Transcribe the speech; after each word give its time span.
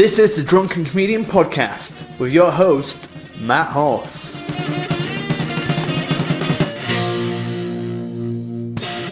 This 0.00 0.18
is 0.18 0.34
the 0.34 0.42
Drunken 0.42 0.86
Comedian 0.86 1.26
Podcast 1.26 1.92
with 2.18 2.32
your 2.32 2.50
host, 2.50 3.10
Matt 3.38 3.68
Horse. 3.68 4.39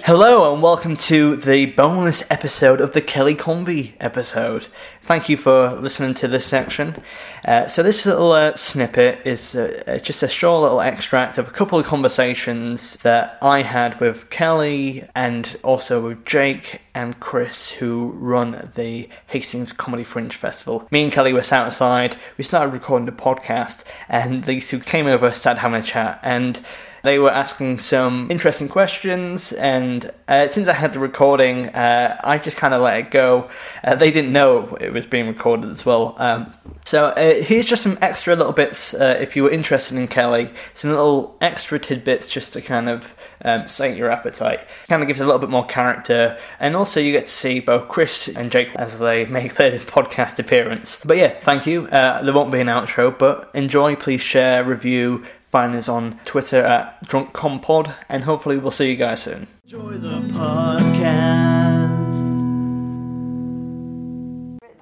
Hello 0.08 0.54
and 0.54 0.62
welcome 0.62 0.96
to 0.96 1.36
the 1.36 1.66
bonus 1.66 2.24
episode 2.30 2.80
of 2.80 2.92
the 2.92 3.02
Kelly 3.02 3.34
Convey 3.34 3.92
episode. 4.00 4.66
Thank 5.02 5.28
you 5.28 5.36
for 5.36 5.72
listening 5.72 6.14
to 6.14 6.28
this 6.28 6.46
section. 6.46 7.02
Uh, 7.44 7.66
so 7.66 7.82
this 7.82 8.06
little 8.06 8.32
uh, 8.32 8.56
snippet 8.56 9.26
is 9.26 9.54
uh, 9.54 10.00
just 10.02 10.22
a 10.22 10.28
short 10.28 10.62
little 10.62 10.80
extract 10.80 11.36
of 11.36 11.46
a 11.46 11.50
couple 11.50 11.78
of 11.78 11.84
conversations 11.84 12.96
that 13.02 13.36
I 13.42 13.60
had 13.60 14.00
with 14.00 14.30
Kelly 14.30 15.04
and 15.14 15.54
also 15.62 16.00
with 16.00 16.24
Jake 16.24 16.80
and 16.94 17.20
Chris, 17.20 17.70
who 17.70 18.12
run 18.12 18.70
the 18.76 19.10
Hastings 19.26 19.74
Comedy 19.74 20.04
Fringe 20.04 20.34
Festival. 20.34 20.88
Me 20.90 21.02
and 21.02 21.12
Kelly 21.12 21.34
were 21.34 21.42
sat 21.42 21.66
outside. 21.66 22.16
We 22.38 22.44
started 22.44 22.72
recording 22.72 23.04
the 23.04 23.12
podcast, 23.12 23.84
and 24.08 24.44
these 24.44 24.70
two 24.70 24.80
came 24.80 25.06
over, 25.06 25.32
started 25.32 25.60
having 25.60 25.82
a 25.82 25.84
chat, 25.84 26.18
and 26.22 26.58
they 27.02 27.18
were 27.18 27.30
asking 27.30 27.78
some 27.78 28.30
interesting 28.30 28.68
questions, 28.68 29.52
and 29.52 30.10
uh, 30.26 30.48
since 30.48 30.68
I 30.68 30.72
had 30.72 30.92
the 30.92 30.98
recording, 30.98 31.66
uh, 31.66 32.20
I 32.22 32.38
just 32.38 32.56
kind 32.56 32.74
of 32.74 32.82
let 32.82 32.98
it 32.98 33.10
go. 33.10 33.48
Uh, 33.84 33.94
they 33.94 34.10
didn't 34.10 34.32
know 34.32 34.76
it 34.80 34.92
was 34.92 35.06
being 35.06 35.26
recorded 35.26 35.70
as 35.70 35.86
well. 35.86 36.14
Um, 36.18 36.52
so 36.84 37.06
uh, 37.06 37.34
here's 37.34 37.66
just 37.66 37.82
some 37.82 37.98
extra 38.00 38.34
little 38.34 38.52
bits 38.52 38.94
uh, 38.94 39.18
if 39.20 39.36
you 39.36 39.42
were 39.42 39.50
interested 39.50 39.96
in 39.96 40.08
Kelly, 40.08 40.50
some 40.74 40.90
little 40.90 41.36
extra 41.40 41.78
tidbits 41.78 42.28
just 42.28 42.52
to 42.54 42.62
kind 42.62 42.88
of 42.88 43.14
um, 43.44 43.68
sate 43.68 43.96
your 43.96 44.10
appetite. 44.10 44.66
Kind 44.88 45.02
of 45.02 45.08
gives 45.08 45.20
a 45.20 45.24
little 45.24 45.38
bit 45.38 45.50
more 45.50 45.66
character, 45.66 46.38
and 46.60 46.74
also 46.74 47.00
you 47.00 47.12
get 47.12 47.26
to 47.26 47.32
see 47.32 47.60
both 47.60 47.88
Chris 47.88 48.28
and 48.28 48.50
Jake 48.50 48.74
as 48.76 48.98
they 48.98 49.26
make 49.26 49.54
their 49.54 49.78
podcast 49.80 50.38
appearance. 50.38 51.02
But 51.04 51.18
yeah, 51.18 51.38
thank 51.38 51.66
you. 51.66 51.86
Uh, 51.86 52.22
there 52.22 52.34
won't 52.34 52.50
be 52.50 52.60
an 52.60 52.68
outro, 52.68 53.16
but 53.16 53.50
enjoy. 53.54 53.96
Please 53.96 54.22
share, 54.22 54.64
review, 54.64 55.24
Find 55.50 55.74
us 55.74 55.88
on 55.88 56.18
Twitter 56.24 56.60
at 56.60 57.02
DrunkCompod, 57.06 57.94
and 58.10 58.24
hopefully 58.24 58.58
we'll 58.58 58.70
see 58.70 58.90
you 58.90 58.96
guys 58.96 59.22
soon. 59.22 59.46
Enjoy 59.64 59.92
the 59.92 60.20
podcast. 60.34 62.08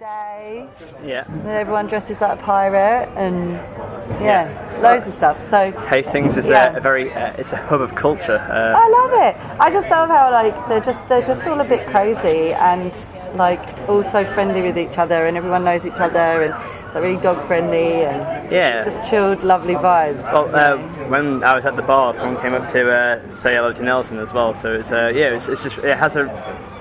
Day. 0.01 0.67
Yeah. 1.05 1.25
Everyone 1.47 1.87
dresses 1.87 2.21
like 2.21 2.39
a 2.39 2.43
pirate, 2.43 3.09
and 3.17 3.53
yeah, 4.21 4.51
loads 4.83 5.07
of 5.07 5.15
stuff. 5.15 5.47
So 5.49 5.71
Hastings 5.89 6.37
is 6.37 6.49
Yeah. 6.49 6.75
a, 6.75 6.79
a 6.79 6.81
very 6.81 7.13
uh, 7.13 7.33
it's 7.39 7.53
a 7.53 7.57
hub 7.57 7.81
of 7.81 7.95
culture. 7.95 8.37
Uh, 8.39 8.75
I 8.77 8.89
love 8.89 9.13
it. 9.27 9.37
I 9.61 9.71
just 9.73 9.89
love 9.89 10.09
how 10.09 10.31
like 10.33 10.55
they're 10.69 10.81
just 10.81 11.09
they're 11.09 11.27
just 11.27 11.47
all 11.47 11.61
a 11.61 11.65
bit 11.65 11.87
crazy 11.87 12.53
and 12.55 12.93
like 13.37 13.61
all 13.89 14.03
so 14.03 14.25
friendly 14.25 14.63
with 14.63 14.77
each 14.77 14.99
other, 14.99 15.27
and 15.27 15.37
everyone 15.37 15.63
knows 15.65 15.87
each 15.87 16.01
other, 16.01 16.19
and 16.43 16.53
it's 16.53 16.76
like 16.97 17.05
really 17.05 17.21
dog 17.21 17.47
friendly 17.47 18.05
and 18.05 18.51
yeah. 18.51 18.83
just 18.83 19.11
chilled, 19.11 19.43
lovely 19.43 19.75
vibes. 19.75 20.23
well, 20.33 20.55
uh, 20.55 20.79
when 21.09 21.45
I 21.45 21.55
was 21.55 21.67
at 21.67 21.77
the 21.77 21.83
bar, 21.83 22.15
someone 22.15 22.41
came 22.41 22.55
up 22.55 22.73
to 22.73 22.91
uh, 22.91 23.31
say 23.31 23.55
hello 23.55 23.73
to 23.73 23.83
Nelson 23.83 24.19
as 24.19 24.33
well. 24.33 24.55
So 24.55 24.73
it's 24.73 24.91
uh, 24.91 25.13
yeah, 25.15 25.37
it's, 25.37 25.47
it's 25.47 25.63
just 25.63 25.79
it 25.79 25.99
has 25.99 26.17
a 26.17 26.25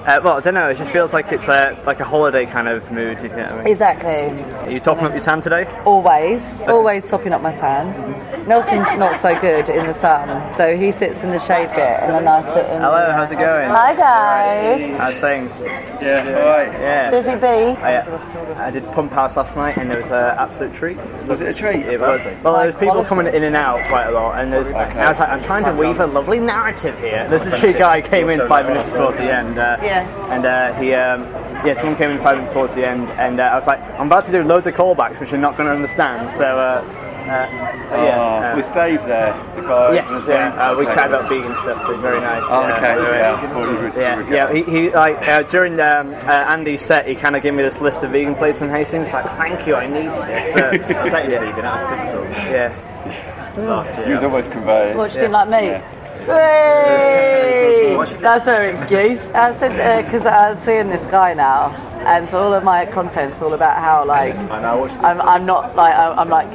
uh, 0.06 0.22
well, 0.24 0.38
I 0.38 0.40
don't 0.42 0.54
know. 0.54 0.70
It 0.70 0.78
just 0.78 0.92
feels 0.92 1.14
like 1.14 1.32
it's 1.32 1.48
uh, 1.50 1.76
like 1.86 2.00
a 2.00 2.04
holiday 2.04 2.46
kind 2.46 2.68
of 2.68 2.92
mood. 2.92 3.18
You 3.24 3.30
know 3.30 3.36
what 3.38 3.52
I 3.52 3.58
mean? 3.58 3.68
Exactly. 3.68 4.44
Are 4.68 4.72
you 4.72 4.80
topping 4.80 5.06
up 5.06 5.14
your 5.14 5.24
tan 5.24 5.42
today? 5.42 5.66
Always, 5.84 6.54
always 6.62 7.04
topping 7.10 7.34
up 7.34 7.42
my 7.42 7.56
tan. 7.56 8.14
Nelson's 8.48 8.86
not 9.00 9.20
so 9.20 9.40
good 9.42 9.70
in 9.70 9.88
the 9.88 9.94
sun, 9.94 10.56
so 10.56 10.78
he 10.78 10.92
sits 10.92 11.24
in 11.24 11.32
the 11.32 11.40
shade 11.40 11.70
bit, 11.70 11.80
and 11.80 12.12
then 12.12 12.28
I 12.28 12.42
sit 12.42 12.68
in. 12.68 12.82
Hello, 12.82 13.08
the, 13.08 13.14
how's 13.14 13.32
it 13.32 13.40
going? 13.40 13.68
Hi 13.70 13.96
guys. 13.96 14.98
How's 15.00 15.16
things? 15.20 15.60
Yeah, 16.00 16.24
alright. 16.28 16.72
Yeah. 16.74 17.10
Busy 17.10 17.36
bee. 17.38 17.82
I, 17.82 17.96
uh, 17.98 18.56
I 18.60 18.70
did 18.70 18.86
Pump 18.92 19.12
House 19.12 19.36
last 19.36 19.56
night, 19.56 19.78
and 19.78 19.92
it 19.92 19.98
was 19.98 20.06
an 20.12 20.38
absolute 20.38 20.74
treat. 20.76 20.98
Was 21.26 21.42
it 21.42 21.50
a 21.50 21.54
treat? 21.56 21.84
It 21.88 22.00
was. 22.00 22.22
Well, 22.44 22.58
there's 22.60 22.76
people 22.76 23.04
coming 23.04 23.26
in 23.34 23.44
and 23.44 23.56
out 23.56 23.80
quite 23.90 24.06
a 24.06 24.12
lot, 24.12 24.40
and 24.40 24.54
there's. 24.54 24.68
and 24.68 24.76
I 24.78 25.10
was 25.10 25.20
like, 25.20 25.30
I'm 25.30 25.42
trying 25.44 25.64
to 25.64 25.74
weave 25.74 26.00
a 26.00 26.06
lovely 26.06 26.40
narrative 26.40 27.00
here. 27.00 27.28
There's 27.28 27.64
a 27.64 27.74
guy 27.74 28.02
came 28.02 28.30
in 28.30 28.48
five 28.48 28.68
minutes 28.68 28.92
towards 28.92 29.18
the 29.18 29.34
end. 29.34 29.58
Uh, 29.58 29.78
Yeah. 29.82 29.95
And 30.04 30.46
uh, 30.46 30.74
he, 30.74 30.94
um, 30.94 31.24
yeah, 31.66 31.74
someone 31.76 31.96
came 31.96 32.12
in 32.12 32.18
five 32.20 32.38
minutes 32.38 32.54
towards 32.54 32.76
the 32.76 32.88
end, 32.88 33.08
and 33.12 33.40
uh, 33.40 33.44
I 33.44 33.56
was 33.56 33.68
like, 33.68 33.80
I'm 34.00 34.08
about 34.08 34.26
to 34.26 34.32
do 34.32 34.44
loads 34.44 34.68
of 34.68 34.74
callbacks, 34.76 35.20
which 35.20 35.32
you're 35.32 35.40
not 35.40 35.56
going 35.58 35.68
to 35.70 35.76
understand. 35.76 36.30
So, 36.38 36.46
uh, 36.46 36.84
uh, 37.26 37.28
yeah. 37.28 37.90
Oh, 37.92 38.52
uh, 38.52 38.56
was 38.56 38.68
Dave 38.68 39.04
there? 39.06 39.34
The 39.56 39.62
guy 39.64 39.94
yes, 39.96 40.10
was 40.12 40.28
yeah. 40.28 40.54
Uh, 40.72 40.76
we 40.78 40.86
Okay. 40.86 40.94
chatted 40.94 41.14
about 41.14 41.30
vegan 41.30 41.56
stuff. 41.58 41.82
It 41.82 41.94
was 41.94 42.02
very 42.02 42.20
nice. 42.22 42.44
Oh, 42.46 42.68
yeah. 42.68 42.76
okay. 42.78 42.96
Yeah. 42.96 43.20
Yeah, 43.20 43.34
I 43.42 43.48
thought 43.48 43.70
you 43.72 43.78
were- 43.78 44.00
Yeah, 44.00 44.30
yeah. 44.30 44.54
He, 44.54 44.62
he 44.64 44.90
like 44.92 45.28
uh, 45.28 45.42
during 45.44 45.80
um, 45.80 46.14
uh, 46.14 46.54
Andy's 46.54 46.84
set, 46.84 47.08
he 47.08 47.16
kind 47.16 47.36
of 47.36 47.42
gave 47.42 47.54
me 47.56 47.64
this 47.64 47.82
list 47.82 48.04
of 48.04 48.12
vegan 48.12 48.36
places 48.36 48.62
in 48.64 48.70
Hastings. 48.70 49.12
Like, 49.12 49.26
thank 49.38 49.66
you, 49.66 49.76
I 49.76 49.88
need 49.88 50.06
this. 50.06 50.56
Uh, 50.56 50.72
That 51.10 51.26
is 51.26 51.32
vegan, 51.40 51.62
that 51.64 51.84
was 51.84 52.00
difficult 52.00 52.52
yeah. 52.52 53.66
last 53.66 53.98
year. 53.98 54.06
He 54.08 54.14
was 54.14 54.24
almost 54.24 54.52
converted. 54.52 54.96
What, 54.98 55.10
she 55.12 55.18
didn't 55.18 55.32
like 55.32 55.50
me? 55.50 55.82
Hey! 56.26 57.96
That's 58.20 58.46
her 58.46 58.64
excuse. 58.66 59.32
I 59.32 59.56
said, 59.58 60.06
because 60.06 60.26
I'm 60.26 60.60
seeing 60.62 60.90
this 60.90 61.06
guy 61.08 61.34
now, 61.34 61.72
and 62.06 62.30
so 62.30 62.44
all 62.44 62.54
of 62.54 62.64
my 62.64 62.86
content's 62.86 63.42
all 63.42 63.54
about 63.54 63.78
how, 63.82 64.06
like, 64.06 64.36
I 64.36 64.74
I'm, 65.04 65.22
I'm 65.22 65.46
not 65.46 65.76
like 65.76 65.96
I'm, 65.96 66.20
I'm 66.20 66.30
like 66.30 66.48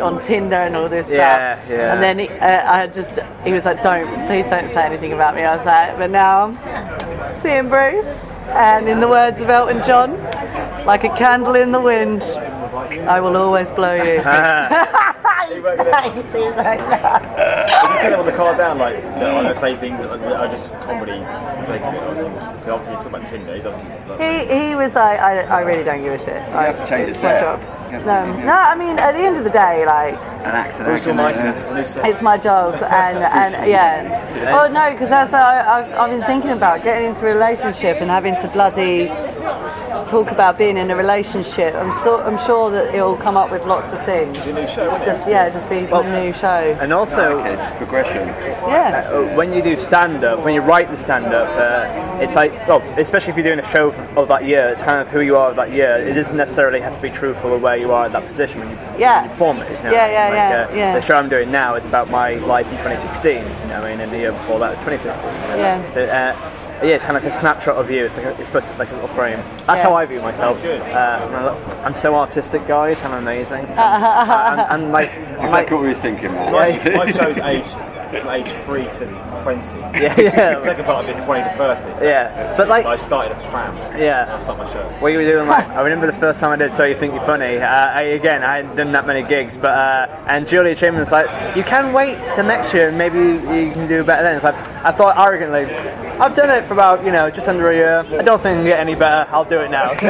on 0.00 0.20
Tinder 0.22 0.56
and 0.56 0.74
all 0.76 0.88
this 0.88 1.08
Yeah, 1.08 1.56
stuff. 1.60 1.70
yeah. 1.70 1.92
And 1.94 2.02
then 2.02 2.18
he, 2.18 2.28
uh, 2.28 2.72
I 2.72 2.86
just 2.88 3.18
he 3.44 3.52
was 3.52 3.64
like, 3.64 3.82
"Don't, 3.82 4.06
please 4.26 4.46
don't 4.46 4.68
say 4.70 4.84
anything 4.84 5.12
about 5.12 5.34
me." 5.36 5.42
I 5.42 5.56
was 5.56 5.66
like, 5.66 5.96
"But 5.98 6.10
now 6.10 6.46
I'm 6.46 7.42
seeing 7.42 7.68
Bruce." 7.68 8.06
And 8.48 8.88
in 8.88 9.00
the 9.00 9.08
words 9.08 9.40
of 9.40 9.48
Elton 9.50 9.82
John, 9.84 10.12
like 10.86 11.04
a 11.04 11.08
candle 11.16 11.54
in 11.56 11.72
the 11.72 11.80
wind, 11.80 12.22
I 13.08 13.20
will 13.20 13.36
always 13.36 13.68
blow 13.70 13.94
you. 13.94 14.22
You 15.66 15.74
won't 15.76 15.90
get 15.90 16.16
it. 16.16 16.24
He's 16.26 16.56
like 16.56 16.78
that. 16.78 17.22
If 17.84 17.94
you 17.94 18.00
tell 18.02 18.12
him 18.14 18.20
on 18.20 18.26
the 18.26 18.32
card 18.32 18.56
down, 18.58 18.78
like, 18.78 19.02
no, 19.18 19.26
I'm 19.36 19.42
going 19.42 19.46
to 19.48 19.54
say 19.54 19.74
things 19.76 19.98
that 20.00 20.10
are 20.10 20.48
just 20.48 20.72
comedy 20.80 21.18
for 21.18 21.60
the 21.60 21.66
sake 21.66 21.82
of 21.82 21.94
it. 21.94 22.00
Because 22.58 22.68
obviously 22.68 22.94
you 22.94 22.98
talk 23.02 23.06
about 23.06 23.26
Tinder, 23.26 23.56
he's 23.56 23.66
obviously. 23.66 23.90
Like, 24.06 24.20
He, 24.48 24.68
he 24.68 24.74
was 24.76 24.94
like, 24.94 25.18
I, 25.18 25.40
I 25.42 25.60
really 25.62 25.82
don't 25.82 26.02
give 26.02 26.12
a 26.12 26.18
shit. 26.18 26.36
You 26.46 26.52
have 26.54 26.78
to 26.78 26.86
change 26.86 27.08
it's 27.08 27.18
it 27.18 27.24
my 27.24 27.40
job. 27.40 27.60
You 27.60 27.98
have 27.98 28.02
to- 28.02 28.06
No, 28.06 28.46
no, 28.46 28.52
I 28.52 28.74
mean, 28.76 28.98
at 28.98 29.12
the 29.12 29.18
end 29.18 29.36
of 29.38 29.44
the 29.44 29.50
day, 29.50 29.84
like, 29.86 30.14
An 30.46 30.54
accident. 30.54 30.88
Bruce 30.90 31.06
Almighty, 31.08 31.40
the 31.42 31.74
new 31.74 31.84
set. 31.84 32.06
it's 32.08 32.22
my 32.22 32.38
job, 32.38 32.74
and, 32.82 33.18
and 33.18 33.70
yeah. 33.70 34.54
Oh 34.56 34.68
no, 34.72 34.92
because 34.92 35.08
that's 35.08 35.32
I, 35.32 35.80
I've, 35.82 35.92
I've 35.92 36.10
been 36.10 36.22
thinking 36.26 36.50
about 36.52 36.84
getting 36.84 37.08
into 37.08 37.26
a 37.28 37.32
relationship 37.34 38.00
and 38.00 38.08
having 38.10 38.36
to 38.36 38.48
bloody 38.48 39.08
talk 40.06 40.30
about 40.30 40.56
being 40.58 40.76
in 40.76 40.90
a 40.90 40.96
relationship. 40.96 41.74
I'm 41.74 41.92
so, 41.94 42.20
I'm 42.20 42.38
sure 42.46 42.70
that 42.70 42.94
it'll 42.94 43.16
come 43.16 43.36
up 43.36 43.50
with 43.50 43.64
lots 43.66 43.92
of 43.92 44.04
things. 44.04 44.42
The 44.44 44.52
new 44.52 44.66
show, 44.66 44.86
isn't 44.88 45.02
it? 45.02 45.04
Just 45.04 45.28
yeah, 45.28 45.50
just 45.50 45.68
be 45.68 45.78
a 45.78 46.22
new 46.24 46.32
show. 46.32 46.76
And 46.80 46.92
also, 46.92 47.38
Okay, 47.40 47.54
it's 47.54 47.76
progression. 47.76 48.26
Yeah, 48.68 49.08
uh, 49.12 49.36
when 49.36 49.52
you 49.52 49.62
do 49.62 49.76
stand 49.76 50.24
up, 50.24 50.44
when 50.44 50.54
you 50.54 50.60
write 50.60 50.90
the 50.90 50.96
stand 50.96 51.26
up, 51.26 51.48
uh, 51.56 52.22
it's 52.22 52.34
like, 52.34 52.52
well, 52.68 52.80
especially 52.98 53.30
if 53.30 53.36
you're 53.36 53.44
doing 53.44 53.58
a 53.58 53.70
show 53.70 53.90
of 54.16 54.28
that 54.28 54.44
year, 54.44 54.68
it's 54.68 54.82
kind 54.82 55.00
of 55.00 55.08
who 55.08 55.20
you 55.20 55.36
are 55.36 55.50
of 55.50 55.56
that 55.56 55.72
year. 55.72 55.96
It 55.96 56.14
doesn't 56.14 56.36
necessarily 56.36 56.80
have 56.80 56.94
to 56.96 57.02
be 57.02 57.10
truthful 57.10 57.52
of 57.54 57.62
where 57.62 57.76
you 57.76 57.92
are 57.92 58.06
at 58.06 58.12
that 58.12 58.26
position 58.26 58.60
when 58.60 58.70
you, 58.70 58.76
Yeah. 58.98 59.20
when 59.20 59.24
you 59.24 59.30
perform 59.30 59.56
it. 59.58 59.70
you 59.70 59.84
know? 59.84 59.90
Yeah, 59.92 60.06
yeah, 60.06 60.24
like, 60.24 60.34
yeah, 60.34 60.66
uh, 60.70 60.74
yeah. 60.76 60.94
The 60.94 61.06
show 61.06 61.16
I'm 61.16 61.28
doing 61.28 61.50
now 61.50 61.74
is 61.74 61.84
about 61.84 62.10
my 62.10 62.34
life 62.36 62.66
in 62.70 62.76
2016, 62.78 63.34
you 63.36 63.42
know, 63.42 63.80
what 63.80 63.84
I 63.84 63.90
mean, 63.90 64.00
and 64.00 64.10
the 64.12 64.18
year 64.18 64.32
before 64.32 64.58
that 64.60 64.70
was 64.76 64.78
2015. 64.86 65.42
you 65.42 65.48
know? 65.48 65.56
Yeah. 65.56 65.92
So, 65.92 66.04
uh, 66.04 66.65
yeah, 66.82 66.94
it's 66.96 67.04
kind 67.04 67.16
of 67.16 67.24
like 67.24 67.32
a 67.32 67.40
snapshot 67.40 67.76
of 67.76 67.90
you. 67.90 68.04
It's 68.04 68.16
like 68.16 68.26
a, 68.26 68.30
it's 68.30 68.46
supposed 68.46 68.66
to 68.66 68.72
be 68.72 68.78
like 68.78 68.90
a 68.90 68.94
little 68.94 69.08
frame. 69.08 69.38
That's 69.66 69.78
Yeah. 69.78 69.82
how 69.84 69.94
I 69.94 70.04
view 70.06 70.20
myself. 70.20 70.60
good. 70.62 70.80
Uh, 70.82 71.20
I'm, 71.22 71.34
a 71.34 71.52
little- 71.52 71.80
I'm 71.84 71.94
so 71.94 72.14
artistic, 72.16 72.66
guys. 72.66 73.02
I'm 73.04 73.14
amazing. 73.14 73.64
and, 73.76 74.60
and 74.60 74.92
like, 74.92 75.10
It's 75.12 75.40
my- 75.42 75.44
exactly 75.46 75.74
what 75.76 75.82
we 75.82 75.88
was 75.90 75.98
thinking, 75.98 76.32
man. 76.32 76.52
My, 76.52 76.68
my 76.96 77.10
show's 77.10 77.38
age 77.38 77.66
from 78.06 78.28
age 78.28 78.48
3 78.64 78.84
to 78.84 79.42
20. 79.42 79.78
yeah, 80.00 80.14
The 80.14 80.22
yeah, 80.22 80.60
second 80.60 80.84
part 80.84 81.04
of 81.04 81.14
this 81.16 81.24
20 81.24 81.42
to 81.42 81.56
30. 81.56 82.04
yeah. 82.04 82.56
But 82.56 82.68
like, 82.68 82.84
So 82.84 82.90
I 82.90 82.96
started 82.96 83.36
a 83.36 83.48
pram. 83.50 83.76
yeah. 84.00 84.26
That's 84.26 84.46
not 84.46 84.58
my 84.58 84.66
show. 84.72 84.82
What 85.00 85.08
you 85.08 85.18
were 85.18 85.24
doing 85.24 85.48
like 85.48 85.66
I 85.70 85.80
remember 85.82 86.06
the 86.06 86.12
first 86.18 86.38
time 86.38 86.50
I 86.52 86.56
did 86.56 86.72
So 86.74 86.84
You 86.84 86.94
Think 86.94 87.14
You're 87.14 87.24
Funny. 87.24 87.56
Uh, 87.56 87.66
I, 87.66 88.02
again, 88.02 88.44
I 88.44 88.56
hadn't 88.58 88.76
done 88.76 88.92
that 88.92 89.06
many 89.08 89.22
gigs, 89.26 89.56
but 89.58 89.70
uh, 89.76 90.24
and 90.28 90.46
Julia 90.46 90.74
Chapman's 90.76 91.10
like, 91.10 91.56
you 91.56 91.64
can 91.64 91.92
wait 91.92 92.16
till 92.36 92.44
next 92.44 92.72
year 92.72 92.88
and 92.90 92.96
maybe 92.96 93.18
you, 93.18 93.32
you 93.52 93.72
can 93.72 93.88
do 93.88 94.04
better 94.04 94.22
then. 94.22 94.36
It's 94.36 94.44
like 94.44 94.54
I 94.84 94.92
thought 94.92 95.18
arrogantly, 95.18 95.64
I've 96.18 96.34
done 96.34 96.50
it 96.50 96.66
for 96.66 96.72
about 96.74 97.04
you 97.04 97.12
know 97.12 97.30
just 97.30 97.46
under 97.48 97.70
a 97.70 97.74
year. 97.74 97.98
I 98.18 98.22
don't 98.22 98.40
think 98.42 98.46
I 98.46 98.60
can 98.60 98.64
get 98.64 98.80
any 98.80 98.94
better. 98.94 99.30
I'll 99.30 99.44
do 99.44 99.60
it 99.60 99.70
now. 99.70 99.92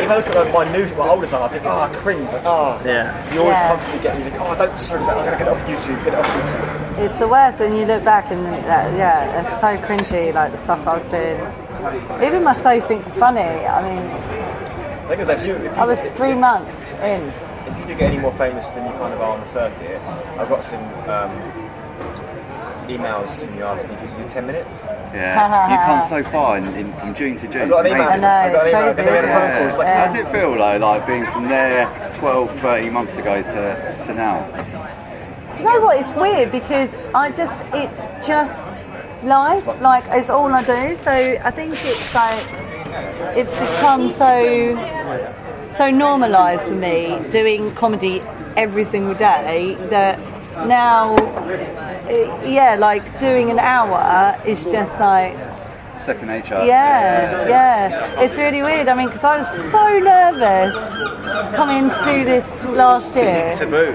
If 0.00 0.10
I 0.10 0.16
look 0.16 0.26
at 0.26 0.52
my 0.54 0.72
new, 0.72 0.86
my 0.96 1.08
older 1.08 1.26
son, 1.26 1.42
I 1.42 1.48
think, 1.48 1.64
oh, 1.66 1.88
cringe. 1.94 2.30
Like, 2.32 2.42
oh. 2.44 2.80
yeah. 2.84 3.32
You 3.32 3.40
always 3.40 3.54
Yeah. 3.54 3.68
constantly 3.68 4.02
get, 4.02 4.18
you 4.18 4.24
think, 4.24 4.36
oh, 4.40 4.54
don't 4.56 4.80
show 4.80 4.98
that. 4.98 5.16
I'm 5.16 5.24
going 5.24 5.38
to 5.38 5.38
get 5.38 5.46
it 5.46 5.48
off 5.48 5.62
YouTube. 5.64 6.04
Get 6.04 6.14
it 6.14 6.18
off 6.18 6.26
YouTube. 6.26 7.04
it's 7.04 7.18
the 7.18 7.28
worst 7.28 7.60
when 7.60 7.74
you 7.76 7.84
look 7.86 8.04
back 8.04 8.30
and 8.30 8.40
uh, 8.46 8.96
yeah, 8.98 9.40
it's 9.40 9.60
so 9.60 9.76
cringy. 9.86 10.32
Like 10.34 10.52
the 10.52 10.58
stuff 10.58 10.86
I 10.86 10.98
was 10.98 11.10
doing. 11.10 11.38
Even 12.26 12.42
my 12.44 12.60
so 12.62 12.80
think 12.80 13.04
funny. 13.14 13.40
I 13.40 13.80
mean, 13.82 14.02
The 15.08 15.16
thing 15.16 15.20
is, 15.20 15.28
if 15.28 15.46
you, 15.46 15.54
if 15.56 15.62
you, 15.76 15.82
I 15.82 15.84
was 15.86 16.00
three 16.16 16.34
months 16.34 16.70
in. 17.02 17.22
if 17.70 17.78
you 17.78 17.84
do 17.86 17.94
get 17.94 18.10
any 18.12 18.18
more 18.20 18.32
famous 18.34 18.68
than 18.70 18.86
you 18.86 18.92
kind 18.98 19.14
of 19.14 19.20
are 19.20 19.32
on 19.36 19.40
the 19.40 19.48
circuit, 19.48 20.00
I've 20.38 20.48
got 20.48 20.64
some 20.64 20.82
um, 21.08 21.30
emails 22.96 23.30
from 23.30 23.56
you 23.56 23.62
asking 23.62 23.90
if 23.90 24.02
you 24.02 24.08
can 24.08 24.22
do 24.22 24.28
10 24.28 24.46
minutes. 24.46 24.80
Yeah. 25.14 25.70
you 25.70 25.76
come 25.86 26.08
so 26.08 26.30
far 26.30 26.58
in, 26.58 26.64
in, 26.74 26.92
from 26.94 27.14
June 27.14 27.36
to 27.36 27.48
June. 27.48 27.62
I 27.62 27.68
got 27.68 27.86
an 27.86 27.92
email. 27.92 28.08
amazing. 28.08 28.24
I 28.24 28.48
I 28.48 28.52
got 28.52 28.62
an 28.62 28.68
email. 28.68 28.88
it's 28.88 28.96
Then 28.96 29.06
we 29.06 29.12
had 29.12 29.24
a 29.24 29.28
crazy, 29.28 29.38
phone 29.38 29.58
call. 29.58 29.68
It's 29.68 29.78
like, 29.78 29.96
How 29.96 30.06
does 30.06 30.14
it 30.14 30.32
feel 30.32 30.54
though, 30.54 30.76
like 30.78 31.06
being 31.06 31.24
from 31.26 31.48
there 31.48 32.14
12, 32.18 32.60
13 32.60 32.92
months 32.92 33.16
ago 33.16 33.42
to, 33.42 34.04
to 34.06 34.14
now? 34.14 34.46
Do 35.56 35.62
you 35.62 35.68
know 35.68 35.80
what? 35.80 35.98
It's 35.98 36.16
weird 36.16 36.52
because 36.52 36.90
I 37.14 37.30
just, 37.30 37.60
it's 37.74 38.26
just 38.26 38.88
life. 39.24 39.66
Like, 39.80 40.04
it's 40.08 40.30
all 40.30 40.52
I 40.52 40.62
do. 40.62 40.96
So 41.04 41.10
I 41.10 41.50
think 41.50 41.74
it's 41.74 42.14
like, 42.14 42.46
it's 43.36 43.50
become 43.50 44.08
so, 44.10 44.74
so 45.76 45.90
normalised 45.90 46.62
for 46.62 46.74
me 46.74 47.20
doing 47.30 47.74
comedy 47.74 48.20
every 48.56 48.84
single 48.84 49.14
day 49.14 49.74
that 49.90 50.18
now, 50.66 51.16
yeah, 52.44 52.76
like 52.78 53.18
doing 53.20 53.50
an 53.50 53.58
hour 53.58 54.36
is 54.46 54.64
just 54.64 54.92
like, 55.00 55.36
Second 56.00 56.28
nature. 56.28 56.62
yeah, 56.64 57.46
yeah. 57.46 58.20
It's 58.22 58.36
really 58.36 58.62
weird. 58.62 58.88
I 58.88 58.94
mean, 58.94 59.08
because 59.08 59.22
I 59.24 59.38
was 59.38 59.70
so 59.70 59.98
nervous 59.98 61.54
coming 61.54 61.90
to 61.90 62.04
do 62.04 62.24
this 62.24 62.46
last 62.70 63.14
year. 63.14 63.54
taboo. 63.56 63.94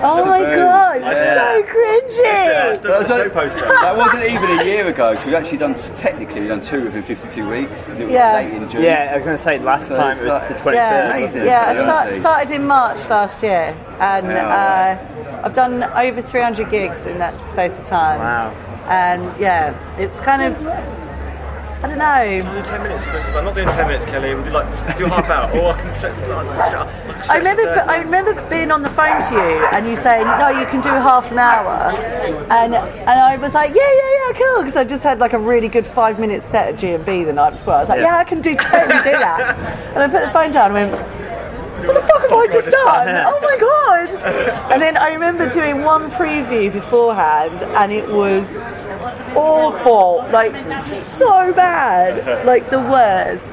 Oh 0.00 0.24
my 0.24 0.40
Taboo. 0.40 0.56
god, 0.56 0.96
it's 0.98 1.20
Yeah. 1.20 1.34
so 1.34 1.62
cringy. 1.64 2.76
Still 2.76 2.90
got 2.92 3.08
the 3.08 3.16
show 3.16 3.28
poster. 3.30 3.60
That 3.60 3.96
wasn't 3.96 4.24
even 4.24 4.58
a 4.60 4.64
year 4.64 4.86
ago. 4.88 5.14
'cause 5.14 5.24
We've 5.26 5.34
actually 5.34 5.58
done 5.58 5.74
technically 5.96 6.40
we've 6.40 6.48
done 6.50 6.60
two 6.60 6.82
within 6.84 7.02
52 7.02 7.48
weeks. 7.48 7.84
'cause 7.86 7.98
It 7.98 8.04
was 8.04 8.10
Yeah. 8.12 8.32
late 8.34 8.52
in 8.52 8.68
June. 8.68 8.82
Yeah, 8.82 9.10
I 9.12 9.14
was 9.16 9.24
going 9.24 9.36
to 9.36 9.42
say 9.42 9.58
last 9.58 9.88
So 9.88 9.96
time 9.96 10.16
it 10.18 10.24
was 10.24 10.28
like- 10.32 10.48
the 10.48 10.54
it's 10.54 10.62
23rd. 10.62 11.10
amazing. 11.10 11.46
Yeah, 11.46 11.64
I 11.66 11.82
start, 11.82 12.20
started 12.20 12.50
in 12.52 12.66
March 12.66 13.08
last 13.08 13.42
year, 13.42 13.74
and 14.00 14.26
Yeah. 14.30 14.96
uh, 15.42 15.44
I've 15.44 15.54
done 15.54 15.84
over 15.96 16.20
300 16.22 16.70
gigs 16.70 17.06
in 17.06 17.18
that 17.18 17.34
space 17.50 17.72
of 17.72 17.86
time. 17.88 18.20
Wow. 18.20 18.50
And 18.88 19.22
yeah, 19.38 19.72
it's 19.98 20.18
kind 20.20 20.42
of, 20.42 20.54
I 21.80 21.86
don't 21.86 21.98
know. 21.98 22.04
I'll 22.04 22.62
do 22.62 22.68
10 22.68 22.82
minutes, 22.82 23.06
Chris. 23.06 23.24
I'm 23.34 23.44
not 23.44 23.54
doing 23.54 23.68
10 23.68 23.86
minutes, 23.86 24.04
Kelly. 24.04 24.34
We'll 24.34 24.42
do 24.42 24.50
like, 24.50 24.96
do 24.98 25.04
a 25.04 25.08
half 25.08 25.30
hour. 25.30 25.48
Or 25.56 25.74
I 25.74 25.80
can 25.80 25.94
stretch 25.94 26.16
the 26.16 26.26
stretch, 26.26 27.30
I 27.30 27.34
I 27.34 27.38
remember, 27.38 27.62
to 27.62 27.74
30. 27.74 27.88
I 27.88 27.96
remember 27.98 28.48
being 28.50 28.72
on 28.72 28.82
the 28.82 28.90
phone 28.90 29.22
to 29.22 29.34
you 29.34 29.66
and 29.66 29.86
you 29.86 29.94
saying, 29.94 30.26
"No, 30.26 30.48
you 30.48 30.66
can 30.66 30.80
do 30.80 30.88
half 30.88 31.30
an 31.30 31.38
hour," 31.38 31.94
and 32.50 32.74
and 32.74 33.20
I 33.20 33.36
was 33.36 33.54
like, 33.54 33.74
"Yeah, 33.74 33.92
yeah, 33.92 34.10
yeah, 34.18 34.38
cool," 34.38 34.64
because 34.64 34.76
I 34.76 34.82
just 34.82 35.04
had 35.04 35.20
like 35.20 35.34
a 35.34 35.38
really 35.38 35.68
good 35.68 35.86
five 35.86 36.18
minute 36.18 36.42
set 36.50 36.68
at 36.68 36.78
G 36.78 36.94
and 36.94 37.06
B 37.06 37.22
the 37.22 37.32
night 37.32 37.50
before. 37.50 37.74
I 37.74 37.80
was 37.80 37.88
like, 37.88 38.00
"Yeah, 38.00 38.16
I 38.16 38.24
can 38.24 38.40
do 38.40 38.56
totally 38.56 39.02
do 39.04 39.12
that," 39.12 39.56
and 39.94 40.02
I 40.02 40.08
put 40.08 40.24
the 40.24 40.32
phone 40.32 40.50
down 40.50 40.74
and 40.76 40.90
went. 40.90 41.18
What 41.78 41.94
the 41.94 42.00
fuck 42.08 42.22
have 42.22 42.32
I 42.32 42.46
just 42.48 42.70
done? 42.72 43.08
Oh 43.24 43.38
my 43.40 43.56
god! 43.56 44.72
And 44.72 44.82
then 44.82 44.96
I 44.96 45.10
remember 45.10 45.48
doing 45.48 45.84
one 45.84 46.10
preview 46.10 46.72
beforehand, 46.72 47.62
and 47.62 47.92
it 47.92 48.08
was 48.08 48.56
awful, 49.38 50.28
like 50.30 50.52
so 50.82 51.52
bad, 51.52 52.46
like 52.46 52.68
the 52.70 52.78
worst. 52.78 53.44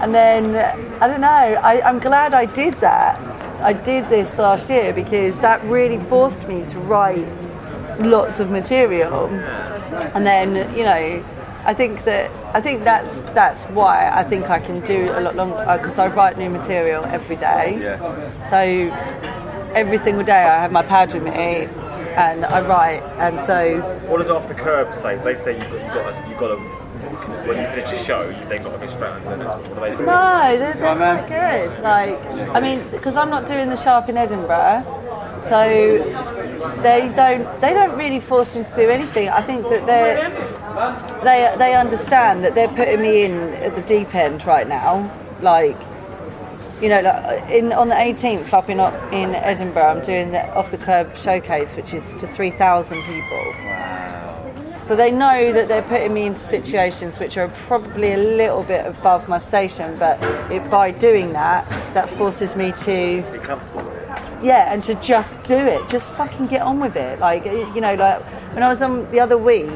And 0.00 0.14
then 0.14 0.56
I 1.00 1.06
don't 1.06 1.20
know. 1.20 1.28
I, 1.28 1.80
I'm 1.82 1.98
glad 1.98 2.34
I 2.34 2.46
did 2.46 2.74
that. 2.74 3.18
I 3.62 3.72
did 3.72 4.08
this 4.08 4.36
last 4.36 4.68
year 4.68 4.92
because 4.92 5.36
that 5.38 5.64
really 5.64 5.98
forced 5.98 6.46
me 6.46 6.64
to 6.66 6.78
write 6.80 7.26
lots 7.98 8.40
of 8.40 8.50
material. 8.50 9.28
And 10.14 10.26
then 10.26 10.76
you 10.76 10.84
know, 10.84 11.24
I 11.64 11.72
think 11.74 12.04
that 12.04 12.30
I 12.54 12.60
think 12.60 12.84
that's 12.84 13.16
that's 13.32 13.64
why 13.66 14.10
I 14.10 14.22
think 14.24 14.50
I 14.50 14.58
can 14.58 14.80
do 14.80 15.10
a 15.14 15.20
lot 15.20 15.36
longer 15.36 15.56
uh, 15.56 15.78
because 15.78 15.98
I 15.98 16.08
write 16.08 16.36
new 16.36 16.50
material 16.50 17.04
every 17.04 17.36
day. 17.36 17.78
Yeah. 17.80 18.50
So 18.50 18.58
every 19.74 19.98
single 19.98 20.24
day 20.24 20.42
I 20.44 20.62
have 20.62 20.72
my 20.72 20.82
pad 20.82 21.12
with 21.14 21.22
me 21.22 21.68
and 22.16 22.44
I 22.44 22.60
write, 22.66 23.02
and 23.18 23.40
so 23.40 23.80
What 24.08 24.18
does 24.20 24.30
Off 24.30 24.48
the 24.48 24.54
Kerb 24.54 24.94
say? 24.94 25.16
They 25.16 25.34
say 25.34 25.58
you've 25.58 25.70
got, 25.70 25.80
you've 25.84 25.94
got, 25.94 26.28
you've 26.28 26.38
got 26.38 26.48
to, 26.48 26.56
when 27.48 27.58
you 27.60 27.66
finish 27.68 27.92
a 27.92 27.98
show, 28.04 28.28
you've 28.28 28.48
then 28.48 28.62
got 28.62 28.72
to 28.72 28.78
go 28.78 28.86
straight 28.86 29.10
on 29.10 29.22
to 29.22 29.28
the 29.30 29.36
next 29.36 29.48
one. 29.48 29.58
What 29.58 29.74
do 29.74 29.80
they 29.80 29.92
say? 29.92 30.04
No, 30.04 30.58
they're, 30.58 30.74
they're 30.74 31.02
on, 31.02 31.28
good. 31.28 31.82
Like, 31.82 32.18
I 32.54 32.60
mean, 32.60 32.82
because 32.90 33.16
I'm 33.16 33.30
not 33.30 33.46
doing 33.48 33.68
the 33.68 33.76
sharp 33.76 34.08
in 34.08 34.16
Edinburgh, 34.16 34.84
so 35.48 35.68
they 36.82 37.12
don't 37.14 37.60
they 37.60 37.74
don't 37.74 37.98
really 37.98 38.20
force 38.20 38.54
me 38.54 38.64
to 38.64 38.74
do 38.74 38.88
anything. 38.88 39.28
I 39.28 39.42
think 39.42 39.62
that 39.68 39.84
they 39.86 40.16
they 41.22 41.54
they 41.58 41.74
understand 41.74 42.44
that 42.44 42.54
they're 42.54 42.68
putting 42.68 43.02
me 43.02 43.24
in 43.24 43.34
at 43.54 43.74
the 43.74 43.82
deep 43.82 44.14
end 44.14 44.46
right 44.46 44.66
now. 44.66 45.10
Like, 45.42 45.76
you 46.80 46.88
know, 46.88 47.00
like 47.00 47.42
uh, 47.42 47.46
in 47.46 47.72
on 47.72 47.88
the 47.88 47.94
18th 47.94 48.52
up 48.52 48.68
in 48.68 48.80
in 49.12 49.34
Edinburgh, 49.34 49.82
I'm 49.84 50.04
doing 50.04 50.30
the 50.32 50.46
Off 50.54 50.70
the 50.70 50.78
Kerb 50.78 51.16
showcase, 51.16 51.72
which 51.74 51.94
is 51.94 52.04
to 52.20 52.26
3,000 52.26 53.02
people. 53.02 53.54
Wow. 53.64 54.82
So 54.88 54.94
they 54.94 55.10
know 55.10 55.50
that 55.52 55.68
they're 55.68 55.82
putting 55.82 56.12
me 56.12 56.24
into 56.26 56.38
situations 56.40 57.18
which 57.18 57.38
are 57.38 57.48
probably 57.68 58.12
a 58.12 58.18
little 58.18 58.62
bit 58.64 58.84
above 58.84 59.28
my 59.30 59.38
station, 59.38 59.96
but 59.98 60.22
it, 60.52 60.68
by 60.70 60.90
doing 60.90 61.32
that, 61.32 61.66
that 61.94 62.10
forces 62.10 62.54
me 62.54 62.72
to, 62.80 63.24
Be 63.32 63.38
comfortable 63.38 63.84
with 63.84 63.96
it. 63.96 64.44
yeah, 64.44 64.70
and 64.70 64.84
to 64.84 64.94
just 64.96 65.32
do 65.44 65.56
it, 65.56 65.88
just 65.88 66.10
fucking 66.12 66.48
get 66.48 66.60
on 66.60 66.80
with 66.80 66.96
it. 66.96 67.18
Like, 67.18 67.46
you 67.46 67.80
know, 67.80 67.94
like 67.94 68.22
when 68.52 68.62
I 68.62 68.68
was 68.68 68.82
on 68.82 69.10
the 69.10 69.20
other 69.20 69.38
week, 69.38 69.70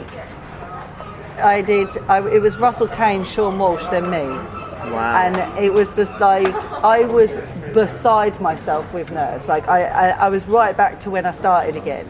I 1.38 1.62
did, 1.62 1.88
I, 2.08 2.18
it 2.28 2.42
was 2.42 2.58
Russell 2.58 2.88
Kane, 2.88 3.24
Sean 3.24 3.58
Walsh, 3.58 3.86
then 3.86 4.10
me. 4.10 4.57
Wow. 4.92 5.22
And 5.22 5.62
it 5.64 5.72
was 5.72 5.94
just 5.96 6.18
like, 6.20 6.52
I 6.84 7.04
was 7.04 7.36
beside 7.72 8.40
myself 8.40 8.92
with 8.92 9.10
nerves. 9.10 9.48
Like, 9.48 9.68
I, 9.68 9.84
I, 9.84 10.08
I 10.08 10.28
was 10.28 10.46
right 10.46 10.76
back 10.76 11.00
to 11.00 11.10
when 11.10 11.26
I 11.26 11.30
started 11.30 11.76
again. 11.76 12.06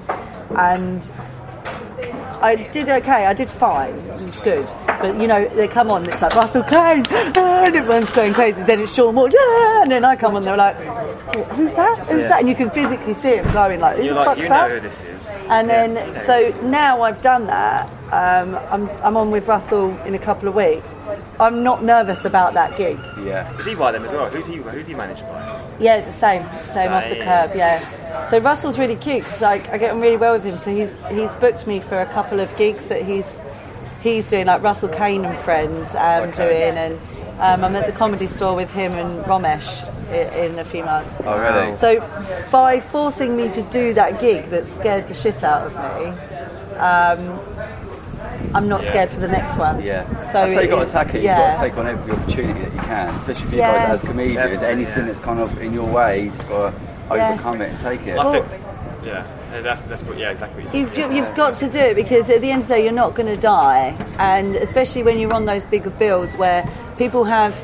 And 0.56 1.08
I 2.40 2.54
did 2.72 2.88
okay. 2.88 3.26
I 3.26 3.34
did 3.34 3.50
fine. 3.50 3.94
It 3.94 4.22
was 4.22 4.40
good. 4.40 4.68
But 5.00 5.20
you 5.20 5.26
know, 5.26 5.46
they 5.48 5.68
come 5.68 5.90
on. 5.90 6.04
It's 6.06 6.20
like 6.20 6.34
Russell 6.34 6.64
ah, 6.66 6.92
and 6.92 7.76
everyone's 7.76 8.10
going 8.10 8.34
crazy. 8.34 8.62
Then 8.62 8.80
it's 8.80 8.94
Sean 8.94 9.14
Moore, 9.14 9.28
ah, 9.32 9.82
and 9.82 9.90
then 9.90 10.04
I 10.04 10.16
come 10.16 10.34
on. 10.34 10.42
They're 10.44 10.56
like, 10.56 10.76
"Who's 10.76 11.74
that? 11.74 11.98
Who's 12.08 12.28
that?" 12.28 12.40
And 12.40 12.48
you 12.48 12.54
can 12.54 12.70
physically 12.70 13.14
see 13.14 13.28
it 13.30 13.44
going 13.52 13.80
like, 13.80 13.96
"Who 13.96 14.04
You're 14.04 14.14
the 14.14 14.20
like, 14.20 14.26
fuck's 14.28 14.40
you 14.40 14.48
that?" 14.48 14.68
know 14.68 14.74
who 14.74 14.80
this 14.80 15.04
is. 15.04 15.28
And 15.48 15.68
Yeah, 15.68 15.86
then, 15.86 16.26
so 16.26 16.38
who 16.38 16.44
this 16.52 16.56
is. 16.56 16.62
now 16.62 17.02
I've 17.02 17.22
done 17.22 17.46
that. 17.46 17.88
Um, 18.10 18.54
I'm, 18.70 18.88
I'm 19.04 19.16
on 19.18 19.30
with 19.30 19.46
Russell 19.48 19.90
in 20.06 20.14
a 20.14 20.18
couple 20.18 20.48
of 20.48 20.54
weeks. 20.54 20.86
I'm 21.38 21.62
not 21.62 21.84
nervous 21.84 22.24
about 22.24 22.54
that 22.54 22.76
gig. 22.78 22.98
Yeah. 23.22 23.54
Is 23.56 23.66
he 23.66 23.74
by 23.74 23.92
them 23.92 24.04
as 24.06 24.10
well? 24.12 24.30
Who's 24.30 24.46
he, 24.46 24.56
who's 24.56 24.86
he 24.86 24.94
managed 24.94 25.22
by? 25.22 25.62
Yeah, 25.78 25.96
it's 25.96 26.10
the 26.12 26.18
same, 26.18 26.40
same 26.72 26.90
Off 26.90 27.04
the 27.08 27.16
Kerb. 27.16 27.54
Yeah. 27.54 28.28
So 28.30 28.38
Russell's 28.38 28.78
really 28.78 28.96
cute 28.96 29.24
because 29.24 29.42
like 29.42 29.68
I 29.68 29.76
get 29.78 29.92
on 29.92 30.00
really 30.00 30.16
well 30.16 30.32
with 30.32 30.42
him. 30.44 30.58
So 30.58 30.70
he's 30.74 30.90
he's 31.10 31.34
booked 31.36 31.66
me 31.66 31.80
for 31.80 32.00
a 32.00 32.06
couple 32.06 32.40
of 32.40 32.54
gigs 32.56 32.84
that 32.86 33.02
he's 33.04 33.26
he's 34.02 34.26
doing, 34.26 34.46
like 34.46 34.62
Russell 34.62 34.88
Kane 34.88 35.24
and 35.24 35.38
friends 35.38 35.94
um, 35.94 36.30
doing, 36.32 36.76
and 36.76 36.94
um, 37.40 37.64
I'm 37.64 37.76
at 37.76 37.86
the 37.86 37.92
comedy 37.92 38.26
store 38.26 38.54
with 38.54 38.72
him 38.72 38.92
and 38.92 39.24
Romesh 39.24 39.84
in, 40.10 40.52
in 40.52 40.58
a 40.58 40.64
few 40.64 40.84
months. 40.84 41.16
Oh, 41.24 41.38
really? 41.38 41.76
So 41.78 42.00
by 42.50 42.80
forcing 42.80 43.36
me 43.36 43.50
to 43.52 43.62
do 43.70 43.94
that 43.94 44.20
gig 44.20 44.46
that 44.50 44.66
scared 44.68 45.08
the 45.08 45.14
shit 45.14 45.42
out 45.44 45.66
of 45.66 45.74
me, 45.74 46.10
um, 46.78 47.40
I'm 48.54 48.68
not 48.68 48.82
scared 48.82 49.08
for 49.10 49.20
the 49.20 49.28
next 49.28 49.58
one. 49.58 49.82
Yeah. 49.82 50.06
So 50.06 50.14
That's 50.14 50.54
how 50.54 50.60
you 50.60 50.68
got 50.68 50.76
to 50.76 50.82
it- 50.82 50.88
attack 50.88 51.14
it. 51.14 51.22
yeah. 51.22 51.38
You've 51.38 51.56
got 51.58 51.62
to 51.64 51.68
take 51.70 51.78
on 51.78 51.86
every 51.86 52.12
opportunity 52.14 52.60
that 52.60 52.72
you 52.72 52.80
can, 52.80 53.14
especially 53.16 53.44
for 53.46 53.52
you 53.52 53.58
Yeah. 53.58 53.86
guys 53.88 54.02
as 54.02 54.08
comedians. 54.08 54.62
Anything 54.62 55.06
that's 55.06 55.20
kind 55.20 55.40
of 55.40 55.60
in 55.60 55.72
your 55.72 55.86
way, 55.92 56.24
you 56.24 56.30
just 56.30 56.48
got 56.48 56.70
to 56.70 57.16
Yeah. 57.16 57.30
overcome 57.32 57.60
it 57.62 57.70
and 57.70 57.80
take 57.80 58.06
it. 58.06 58.18
I 58.18 58.32
think, 58.40 58.46
yeah, 59.08 59.26
yeah, 59.52 59.60
that's, 59.62 59.80
that's 59.82 60.02
what, 60.02 60.18
yeah, 60.18 60.30
exactly. 60.30 60.64
You've, 60.72 60.96
you- 60.96 61.12
you've 61.12 61.34
got 61.34 61.58
to 61.58 61.68
do 61.68 61.78
it 61.78 61.94
because 61.96 62.28
at 62.30 62.40
the 62.40 62.50
end 62.50 62.62
of 62.62 62.68
the 62.68 62.74
day, 62.74 62.84
you're 62.84 62.92
not 62.92 63.14
going 63.14 63.26
to 63.34 63.40
die. 63.40 63.96
And 64.18 64.54
especially 64.56 65.02
when 65.02 65.18
you're 65.18 65.32
on 65.34 65.46
those 65.46 65.66
bigger 65.66 65.90
bills 65.90 66.32
where 66.34 66.62
people 66.98 67.24
have, 67.24 67.54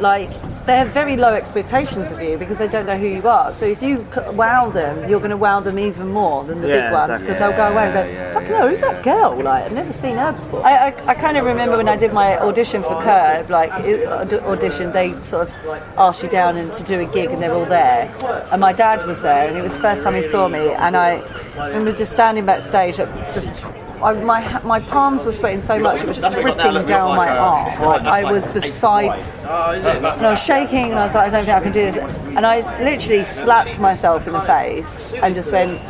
like, 0.00 0.28
they 0.66 0.76
have 0.78 0.88
very 0.88 1.16
low 1.16 1.34
expectations 1.34 2.10
of 2.10 2.22
you 2.22 2.38
because 2.38 2.56
they 2.56 2.68
don't 2.68 2.86
know 2.86 2.96
who 2.96 3.06
you 3.06 3.28
are. 3.28 3.52
So 3.54 3.66
if 3.66 3.82
you 3.82 3.98
c- 4.14 4.20
wow 4.30 4.70
them, 4.70 5.08
you're 5.10 5.18
going 5.20 5.30
to 5.30 5.36
wow 5.36 5.60
them 5.60 5.78
even 5.78 6.08
more 6.10 6.42
than 6.44 6.62
the 6.62 6.68
Yeah, 6.68 6.86
big 6.88 6.92
ones 6.92 7.10
exactly. 7.10 7.26
because 7.26 7.38
they'll 7.38 7.56
go 7.56 7.66
away 7.72 7.84
and 7.84 7.94
go, 7.94 8.33
Fucking 8.48 8.68
who's 8.68 8.80
that 8.80 9.02
girl? 9.02 9.42
Like, 9.42 9.64
I've 9.64 9.72
never 9.72 9.92
seen 9.92 10.16
her 10.16 10.32
before. 10.32 10.64
I, 10.64 10.88
I, 10.88 11.06
I 11.08 11.14
kind 11.14 11.36
of 11.36 11.44
remember 11.44 11.76
when 11.76 11.88
I 11.88 11.96
did 11.96 12.12
my 12.12 12.38
audition 12.38 12.82
for 12.82 13.00
Kerb, 13.02 13.50
like, 13.50 13.70
audition, 13.72 14.92
they 14.92 15.12
sort 15.24 15.48
of 15.48 15.54
asked 15.96 16.22
you 16.22 16.28
down 16.28 16.56
and 16.56 16.72
to 16.72 16.82
do 16.84 17.00
a 17.00 17.04
gig 17.06 17.30
and 17.30 17.42
they're 17.42 17.54
all 17.54 17.64
there. 17.64 18.14
And 18.50 18.60
my 18.60 18.72
dad 18.72 19.06
was 19.06 19.20
there 19.22 19.48
and 19.48 19.56
it 19.56 19.62
was 19.62 19.72
the 19.72 19.80
first 19.80 20.02
time 20.02 20.14
he 20.14 20.28
saw 20.28 20.48
me 20.48 20.70
and 20.70 20.96
I 20.96 21.22
remember 21.56 21.92
just 21.92 22.12
standing 22.12 22.46
backstage, 22.46 22.96
just 22.96 23.66
I, 24.02 24.12
my 24.14 24.60
my 24.62 24.80
palms 24.80 25.24
were 25.24 25.32
sweating 25.32 25.62
so 25.62 25.78
much 25.78 26.00
it 26.02 26.08
was 26.08 26.16
just 26.18 26.32
That's 26.32 26.36
what 26.36 26.44
we 26.44 26.50
got 26.50 26.56
now, 26.58 26.70
dripping 26.72 26.88
down 26.88 27.08
got 27.08 27.16
my 27.16 27.26
like 27.26 27.30
a- 27.30 27.38
arm. 27.38 27.68
it's 27.68 27.80
like- 27.80 28.02
I 28.02 28.22
that's 28.22 28.32
was 28.32 28.54
like 28.56 28.64
eight 28.64 28.68
beside, 28.72 29.24
oh, 29.46 29.72
and 29.72 30.26
I 30.26 30.30
was 30.30 30.42
shaking, 30.42 30.90
and 30.90 30.98
I 30.98 31.06
was 31.06 31.14
like, 31.14 31.28
I 31.28 31.30
don't 31.30 31.44
think 31.44 31.56
I 31.56 31.60
can 31.60 31.72
do 31.72 31.92
this. 31.92 32.18
And 32.36 32.46
I 32.46 32.82
literally 32.82 33.24
slapped 33.24 33.78
myself 33.78 34.26
in 34.26 34.32
the 34.32 34.40
face 34.42 35.12
and 35.22 35.34
just 35.34 35.52
went, 35.52 35.80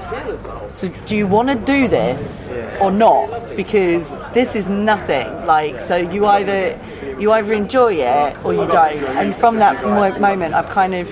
"So 0.74 0.88
do 1.06 1.16
you 1.16 1.26
want 1.26 1.48
to 1.48 1.54
do 1.54 1.88
this 1.88 2.50
or 2.80 2.90
not? 2.90 3.56
Because 3.56 4.06
this 4.34 4.54
is 4.54 4.68
nothing. 4.68 5.26
Like, 5.46 5.80
so 5.88 5.96
you 5.96 6.26
either 6.26 6.78
you 7.18 7.32
either 7.32 7.52
enjoy 7.52 7.94
it 7.94 8.44
or 8.44 8.52
you 8.52 8.66
don't." 8.66 8.96
And 9.18 9.34
from 9.34 9.56
that 9.58 9.82
moment, 10.20 10.54
I've 10.54 10.68
kind 10.70 10.94
of 10.94 11.08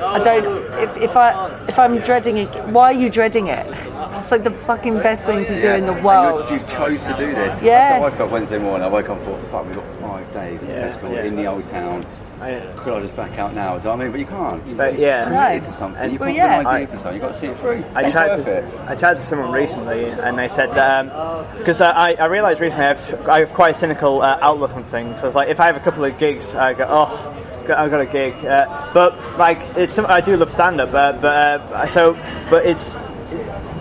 I 0.00 0.18
don't. 0.22 0.44
If, 0.82 0.96
if 0.96 1.16
I 1.16 1.50
if 1.68 1.78
I'm 1.78 1.98
dreading 1.98 2.36
it, 2.38 2.48
why 2.66 2.84
are 2.86 2.92
you 2.92 3.10
dreading 3.10 3.48
it? 3.48 3.66
It's 4.30 4.44
like 4.46 4.52
the 4.54 4.58
fucking 4.60 4.94
best 4.94 5.24
thing 5.26 5.44
to 5.44 5.60
do 5.60 5.66
Yeah. 5.66 5.74
in 5.74 5.86
the 5.86 5.92
world. 6.04 6.48
You, 6.50 6.58
you 6.58 6.62
chose 6.68 7.02
to 7.02 7.16
do 7.16 7.26
this. 7.34 7.60
Yeah. 7.64 7.98
That's 7.98 8.00
how 8.00 8.06
I 8.06 8.10
felt 8.12 8.30
Wednesday 8.30 8.58
morning. 8.58 8.84
I 8.84 8.88
woke 8.88 9.08
up 9.08 9.16
and 9.18 9.26
thought, 9.26 9.40
fuck, 9.50 9.66
we've 9.66 9.74
got 9.74 9.84
five 10.00 10.32
days 10.32 10.62
of 10.62 10.68
the 10.68 10.74
Yeah, 10.74 10.82
festival 10.82 11.14
yeah. 11.16 11.24
in 11.24 11.34
the 11.34 11.46
old 11.46 11.68
town. 11.68 12.06
I- 12.40 12.60
Could 12.76 12.92
I 12.94 13.00
just 13.00 13.16
back 13.16 13.36
out 13.40 13.54
now? 13.54 13.72
Do 13.76 13.78
you 13.78 13.84
know 13.86 13.90
what 13.90 13.94
I 14.00 14.02
mean? 14.04 14.12
But 14.12 14.20
you 14.20 14.26
can't. 14.26 14.66
You 14.68 14.74
But 14.76 14.92
you've 14.92 15.00
yeah. 15.00 15.24
committed 15.24 15.64
to 15.64 15.72
something. 15.72 16.00
And- 16.00 16.12
You've 16.12 16.20
got 16.20 16.32
well, 16.32 16.60
an 16.60 16.66
idea 16.68 16.86
I- 16.86 16.86
for 16.86 16.96
something. 16.98 17.14
You've 17.14 17.22
got 17.22 17.32
to 17.32 17.38
see 17.40 17.46
it 17.48 17.58
through. 17.58 17.84
I 17.92 18.02
It's 18.04 18.12
chatted 18.12 18.44
to, 18.44 18.52
it. 18.58 18.64
I 18.86 18.94
chatted 18.94 19.18
to 19.18 19.24
someone 19.24 19.50
recently, 19.50 20.04
and 20.04 20.38
they 20.38 20.46
said 20.46 20.68
because 21.58 21.80
I, 21.80 22.12
I 22.12 22.26
realised 22.26 22.60
recently 22.60 22.84
I 22.84 22.88
have, 22.90 23.28
I 23.28 23.38
have 23.40 23.52
quite 23.52 23.74
a 23.74 23.78
cynical 23.78 24.22
uh, 24.22 24.38
outlook 24.42 24.76
on 24.76 24.84
things. 24.84 25.20
So 25.20 25.26
it's 25.26 25.34
like 25.34 25.48
if 25.48 25.58
I 25.58 25.66
have 25.66 25.76
a 25.76 25.80
couple 25.80 26.04
of 26.04 26.16
gigs, 26.18 26.54
I 26.54 26.72
go, 26.74 26.86
oh, 26.88 27.34
I've 27.62 27.90
got 27.90 28.00
a 28.00 28.06
gig. 28.06 28.32
Uh, 28.44 28.90
but 28.94 29.12
like 29.38 29.58
it's 29.76 29.92
some, 29.92 30.06
I 30.08 30.20
do 30.20 30.36
love 30.36 30.52
stand 30.52 30.80
up, 30.80 30.94
uh, 30.94 31.14
but 31.14 31.72
uh, 31.72 31.86
so 31.88 32.16
but 32.48 32.64
it's. 32.64 33.00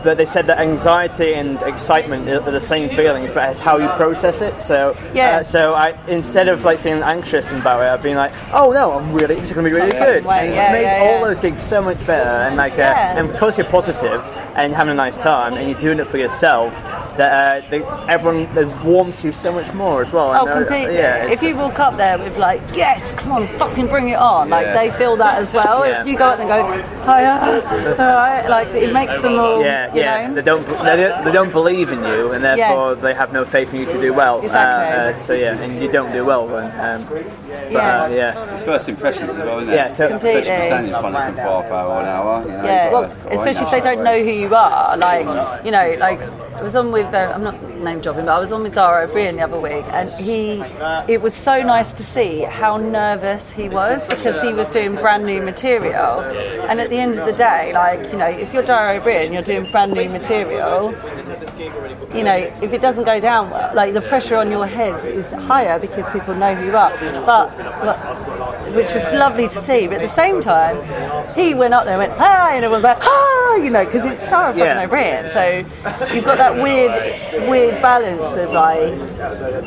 But 0.04 0.18
they 0.18 0.26
said 0.26 0.48
that 0.48 0.60
anxiety 0.60 1.34
and 1.34 1.62
excitement 1.64 2.28
are 2.30 2.40
the 2.52 2.62
same 2.62 2.90
feelings, 2.90 3.32
but 3.34 3.50
it's 3.50 3.60
how 3.60 3.78
you 3.78 3.90
process 3.90 4.42
it. 4.42 4.62
So, 4.62 4.96
Yeah. 5.14 5.38
uh, 5.40 5.44
so 5.44 5.74
I 5.74 5.98
instead 6.08 6.48
of 6.48 6.64
like 6.64 6.80
feeling 6.80 7.04
anxious 7.04 7.52
about 7.52 7.82
it, 7.82 7.88
I've 7.88 8.02
been 8.02 8.16
like, 8.16 8.32
oh 8.54 8.72
no, 8.72 8.94
I'm 8.94 9.12
really, 9.14 9.36
is 9.36 9.52
going 9.52 9.66
to 9.66 9.70
be 9.70 9.76
really 9.76 9.92
good. 9.92 10.26
And 10.26 10.54
yeah, 10.56 10.64
it's 10.64 10.72
made 10.74 10.82
yeah, 10.84 11.12
all 11.20 11.26
those 11.26 11.40
gigs 11.40 11.64
so 11.64 11.82
much 11.82 12.06
better, 12.06 12.30
and 12.30 12.56
like, 12.56 12.74
uh, 12.74 13.18
and 13.18 13.32
because 13.32 13.58
you're 13.58 13.68
positive 13.68 14.22
and 14.56 14.74
having 14.74 14.92
a 14.92 14.96
nice 14.96 15.18
time, 15.18 15.54
and 15.56 15.70
you're 15.70 15.80
doing 15.80 16.00
it 16.00 16.08
for 16.08 16.18
yourself, 16.18 16.74
that 17.20 17.64
uh, 17.66 17.70
they, 17.70 17.84
everyone 18.12 18.48
it 18.58 18.84
warms 18.84 19.24
you 19.26 19.32
so 19.34 19.52
much 19.52 19.72
more 19.74 20.02
as 20.02 20.12
well. 20.12 20.32
Oh, 20.32 20.40
And, 20.46 20.50
uh, 20.50 20.54
completely. 20.60 20.96
yeah, 20.96 21.30
if 21.30 21.44
you 21.44 21.56
walk 21.58 21.78
up 21.80 21.98
there 21.98 22.18
with 22.18 22.38
like, 22.38 22.62
yes, 22.74 23.14
come 23.20 23.34
on, 23.34 23.48
fucking 23.58 23.88
bring 23.88 24.08
it 24.10 24.16
on, 24.18 24.50
like 24.50 24.68
Yeah. 24.68 24.74
they 24.82 24.92
feel 24.92 25.18
that 25.18 25.38
as 25.40 25.52
well. 25.52 25.86
Yeah. 25.86 26.02
If 26.02 26.08
you 26.08 26.18
go 26.18 26.30
up 26.30 26.40
and 26.40 26.48
go, 26.48 26.60
hiya, 27.04 27.96
all 28.00 28.16
right, 28.16 28.48
like 28.50 28.70
it 28.70 28.94
makes 28.94 29.22
them 29.22 29.38
all, 29.38 29.62
yeah, 29.62 29.94
you 29.94 30.00
yeah. 30.00 30.28
know. 30.28 30.36
They 30.36 30.42
don't, 30.42 30.62
they 30.66 30.96
don't, 30.96 31.26
they 31.26 31.32
don't 31.34 31.52
believe 31.52 31.90
in 31.92 32.00
you, 32.04 32.32
and 32.32 32.42
therefore 32.44 32.96
they 32.96 33.14
have 33.14 33.34
no 33.34 33.44
faith 33.44 33.74
in 33.74 33.82
you 33.82 33.86
to 33.88 34.00
do 34.02 34.14
well. 34.14 34.42
Exactly. 34.42 34.98
Uh, 34.98 35.20
uh, 35.20 35.24
so 35.26 35.34
yeah, 35.34 35.58
and 35.60 35.82
you 35.84 35.92
don't 35.92 36.14
do 36.14 36.24
well 36.24 36.48
then. 36.48 36.72
Um, 36.80 37.06
but, 37.10 37.72
Yeah. 37.72 38.04
uh, 38.04 38.08
yeah, 38.08 38.54
It's 38.56 38.64
first 38.64 38.88
impressions 38.88 39.30
as 39.32 39.38
well, 39.40 39.60
isn't 39.60 39.74
it? 39.74 39.76
Yeah, 39.76 39.88
totally. 39.90 40.16
Especially 40.16 40.32
Completely. 40.32 40.56
for 40.56 40.66
standing 40.72 40.94
in 40.94 41.00
front 41.02 41.16
of 41.16 41.36
them 41.36 41.36
for 41.36 41.42
half 41.64 41.72
hour 41.72 42.02
an 42.02 42.08
hour. 42.08 42.42
You 42.44 42.48
know, 42.58 42.64
Yeah, 42.64 42.92
well, 42.94 43.04
especially 43.38 43.66
if 43.66 43.72
they 43.72 43.82
don't 43.82 44.04
know 44.06 44.24
who 44.24 44.32
you 44.32 44.56
are. 44.56 44.98
Like, 44.98 45.66
you 45.66 45.72
know, 45.72 45.96
like 46.00 46.20
I 46.60 46.62
was 46.62 46.76
on 46.76 46.92
with, 46.92 47.14
uh, 47.14 47.32
I'm 47.34 47.44
not 47.44 47.62
name 47.80 48.02
dropping, 48.02 48.26
but 48.26 48.36
I 48.36 48.40
was 48.40 48.52
on 48.52 48.64
with 48.64 48.76
Dara 48.76 49.08
O'Brien 49.08 49.38
the 49.38 49.44
other 49.44 49.62
week, 49.62 49.86
and 49.94 50.10
he, 50.10 50.62
it 51.08 51.22
was 51.22 51.34
so 51.34 51.62
nice 51.64 51.94
to 51.94 52.04
see 52.04 52.42
how 52.42 52.76
nervous 52.76 53.50
he 53.52 53.70
was 53.70 54.06
because 54.10 54.42
he 54.42 54.52
was 54.52 54.70
doing 54.70 54.96
brand 54.96 55.24
new 55.24 55.42
material. 55.42 56.20
And 56.70 56.82
at 56.82 56.90
the 56.90 56.98
end 56.98 57.18
of 57.18 57.26
the 57.26 57.32
day, 57.32 57.72
like, 57.74 58.12
you 58.12 58.18
know, 58.18 58.28
if 58.28 58.54
you're 58.54 58.64
Dara 58.64 59.00
O'Brien, 59.00 59.32
you're 59.32 59.42
doing 59.42 59.72
brand 59.72 59.94
new 59.94 60.10
material. 60.10 60.94
You 62.14 62.24
know, 62.24 62.36
if 62.62 62.74
it 62.74 62.82
doesn't 62.82 63.06
go 63.06 63.22
down 63.22 63.50
well, 63.52 63.74
like 63.74 63.94
the 63.94 64.02
pressure 64.02 64.36
on 64.36 64.52
your 64.52 64.68
head 64.68 65.00
is 65.06 65.32
higher 65.32 65.80
because 65.80 66.10
people 66.10 66.36
know 66.36 66.54
who 66.56 66.66
you 66.66 66.76
are. 66.76 66.92
But, 67.26 67.58
but 67.58 68.29
which 68.74 68.92
was 68.94 69.04
lovely 69.14 69.48
to 69.48 69.64
see. 69.64 69.88
But 69.88 69.96
at 69.98 70.02
the 70.02 70.08
same 70.08 70.42
time, 70.42 70.78
he 71.36 71.54
went 71.54 71.74
up 71.74 71.86
there 71.86 72.00
and 72.00 72.10
went, 72.10 72.20
ah, 72.22 72.50
and 72.52 72.64
everyone's 72.64 72.84
like, 72.84 72.98
ah, 73.02 73.56
you 73.56 73.70
know, 73.70 73.86
because 73.86 74.06
it's 74.12 74.22
Dara 74.30 74.54
fucking 74.54 74.60
Yeah. 74.60 74.84
O'Brien. 74.84 75.32
So 75.34 76.14
you've 76.14 76.26
got 76.26 76.38
that 76.38 76.56
weird, 76.56 76.92
weird 77.50 77.82
balance 77.82 78.44
of 78.44 78.54
like, 78.54 78.94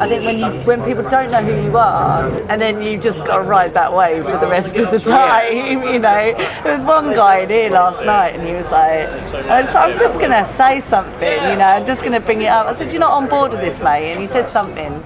I 0.00 0.08
think 0.08 0.24
when 0.24 0.38
you, 0.38 0.60
when 0.62 0.82
people 0.84 1.02
don't 1.08 1.30
know 1.30 1.42
who 1.42 1.62
you 1.62 1.76
are, 1.76 2.24
and 2.48 2.60
then 2.60 2.82
you 2.82 2.98
just 2.98 3.18
got 3.26 3.42
to 3.42 3.48
ride 3.48 3.74
that 3.74 3.92
wave 3.92 4.24
for 4.24 4.38
the 4.38 4.46
rest 4.46 4.74
of 4.76 4.90
the 4.90 4.98
time, 5.10 5.52
you 5.92 5.98
know. 5.98 6.34
There 6.64 6.76
was 6.76 6.84
one 6.84 7.12
guy 7.14 7.38
in 7.40 7.50
here 7.50 7.70
last 7.70 8.04
night, 8.04 8.34
and 8.36 8.46
he 8.46 8.54
was 8.54 8.70
like, 8.70 9.08
I 9.46 9.62
just, 9.62 9.74
I'm 9.74 9.98
just 9.98 10.18
gonna 10.20 10.48
say 10.56 10.80
something, 10.80 11.28
you 11.50 11.56
know, 11.58 11.66
I'm 11.76 11.86
just 11.86 12.02
gonna 12.02 12.20
bring 12.20 12.42
it 12.42 12.46
up. 12.48 12.66
I 12.66 12.74
said, 12.74 12.92
you're 12.92 13.00
not 13.00 13.12
on 13.12 13.28
board 13.28 13.50
with 13.52 13.60
this, 13.60 13.80
mate, 13.82 14.12
and 14.12 14.20
he 14.20 14.26
said 14.26 14.48
something. 14.50 15.02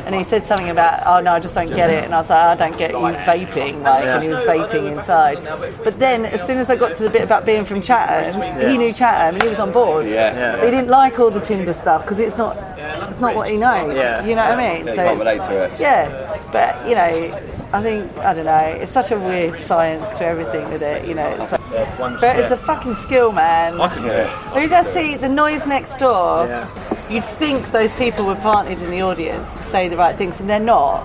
And 0.00 0.14
he 0.14 0.24
said 0.24 0.44
something 0.44 0.70
about, 0.70 1.06
oh 1.06 1.20
no, 1.20 1.32
I 1.32 1.40
just 1.40 1.54
don't 1.54 1.68
get 1.68 1.90
it. 1.90 2.04
And 2.04 2.14
I 2.14 2.20
was 2.20 2.30
like, 2.30 2.38
I 2.38 2.54
don't 2.54 2.78
get 2.78 2.90
you 2.92 2.96
vaping, 2.98 3.82
like, 3.82 4.04
and 4.04 4.22
he 4.22 4.28
was 4.28 4.44
vaping 4.46 4.92
inside. 4.92 5.38
But 5.84 5.98
then, 5.98 6.24
as 6.24 6.46
soon 6.46 6.58
as 6.58 6.70
I 6.70 6.76
got 6.76 6.96
to 6.96 7.02
the 7.02 7.10
bit 7.10 7.22
about 7.22 7.44
being 7.46 7.64
from 7.64 7.82
Chatham, 7.82 8.42
he 8.70 8.76
knew 8.76 8.92
Chatham 8.92 9.34
and 9.34 9.42
he 9.42 9.48
was 9.48 9.60
on 9.60 9.72
board. 9.72 10.06
Yeah. 10.06 10.34
Yeah. 10.34 10.56
But 10.56 10.64
he 10.64 10.70
didn't 10.70 10.88
like 10.88 11.18
all 11.18 11.30
the 11.30 11.40
Tinder 11.40 11.72
stuff 11.72 12.02
because 12.02 12.18
it's 12.18 12.36
not, 12.36 12.56
it's 13.10 13.20
not 13.20 13.34
what 13.34 13.48
he 13.48 13.56
knows. 13.56 13.96
You 14.26 14.34
know 14.34 14.48
what 14.48 14.58
I 14.58 14.76
mean? 14.76 14.86
Yeah, 14.86 14.92
you 14.92 14.96
can't 14.96 15.18
relate 15.18 15.38
to 15.38 15.64
it. 15.64 15.80
Yeah, 15.80 16.48
but 16.52 16.88
you 16.88 16.94
know, 16.94 17.48
I 17.72 17.82
think 17.82 18.16
I 18.18 18.34
don't 18.34 18.44
know. 18.44 18.56
It's 18.82 18.92
such 18.92 19.10
a 19.10 19.18
weird 19.18 19.56
science 19.56 20.18
to 20.18 20.24
everything 20.26 20.68
with 20.70 20.82
it. 20.82 21.06
You 21.06 21.14
know, 21.14 21.26
it's, 21.28 21.52
like, 22.22 22.36
it's 22.36 22.50
a 22.50 22.56
fucking 22.56 22.94
skill, 22.96 23.32
man. 23.32 23.78
Yeah. 23.78 24.52
When 24.54 24.62
you 24.62 24.68
go 24.68 24.82
see 24.82 25.16
the 25.16 25.28
noise 25.28 25.66
next 25.66 25.98
door, 25.98 26.46
Yeah. 26.46 26.68
You'd 27.12 27.24
think 27.24 27.70
those 27.72 27.94
people 27.96 28.24
were 28.24 28.36
planted 28.36 28.80
in 28.80 28.90
the 28.90 29.02
audience 29.02 29.46
to 29.52 29.58
say 29.58 29.88
the 29.88 29.98
right 29.98 30.16
things, 30.16 30.40
and 30.40 30.48
they're 30.48 30.58
not. 30.58 31.04